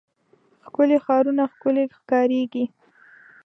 [0.65, 2.65] ښکلي ښارونه ښکلي ښکاريږي.